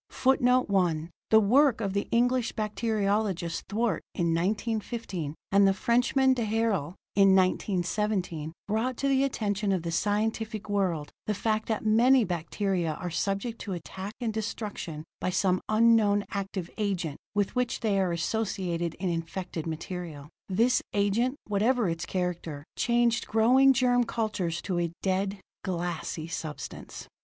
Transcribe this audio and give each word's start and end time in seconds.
[Footnote 0.09 0.67
1: 0.67 1.11
The 1.29 1.39
work 1.39 1.79
of 1.79 1.93
the 1.93 2.07
English 2.09 2.53
bacteriologist 2.53 3.67
Twort, 3.67 3.99
in 4.15 4.33
1915, 4.33 5.35
and 5.51 5.67
the 5.67 5.75
Frenchman, 5.75 6.33
d'Herelle, 6.33 6.95
in 7.13 7.35
1917, 7.35 8.51
brought 8.67 8.97
to 8.97 9.07
the 9.07 9.23
attention 9.23 9.71
of 9.71 9.83
the 9.83 9.91
scientific 9.91 10.67
world 10.67 11.11
the 11.27 11.35
fact 11.35 11.67
that 11.67 11.85
many 11.85 12.23
bacteria 12.23 12.93
are 12.95 13.11
subject 13.11 13.61
to 13.61 13.73
attack 13.73 14.13
and 14.19 14.33
destruction 14.33 15.03
by 15.19 15.29
some 15.29 15.61
unknown 15.69 16.25
active 16.31 16.71
agent 16.79 17.19
with 17.35 17.55
which 17.55 17.81
they 17.81 17.99
are 17.99 18.11
associated 18.11 18.95
in 18.95 19.07
infected 19.07 19.67
material. 19.67 20.29
This 20.49 20.81
agent, 20.93 21.35
whatever 21.45 21.87
its 21.87 22.07
character, 22.07 22.65
changed 22.75 23.27
growing 23.27 23.71
germ 23.71 24.05
cultures 24.05 24.63
to 24.63 24.79
a 24.79 24.91
dead, 25.03 25.41
glassy 25.63 26.27
substance. 26.27 27.07